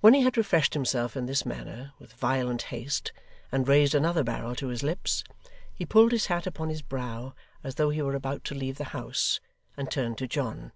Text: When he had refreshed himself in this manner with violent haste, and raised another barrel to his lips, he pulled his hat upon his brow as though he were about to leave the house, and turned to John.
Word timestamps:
When 0.00 0.14
he 0.14 0.22
had 0.22 0.38
refreshed 0.38 0.72
himself 0.72 1.14
in 1.14 1.26
this 1.26 1.44
manner 1.44 1.92
with 1.98 2.14
violent 2.14 2.62
haste, 2.72 3.12
and 3.52 3.68
raised 3.68 3.94
another 3.94 4.24
barrel 4.24 4.54
to 4.56 4.68
his 4.68 4.82
lips, 4.82 5.24
he 5.74 5.84
pulled 5.84 6.12
his 6.12 6.28
hat 6.28 6.46
upon 6.46 6.70
his 6.70 6.80
brow 6.80 7.34
as 7.62 7.74
though 7.74 7.90
he 7.90 8.00
were 8.00 8.14
about 8.14 8.44
to 8.44 8.54
leave 8.54 8.78
the 8.78 8.84
house, 8.96 9.40
and 9.76 9.90
turned 9.90 10.16
to 10.16 10.26
John. 10.26 10.72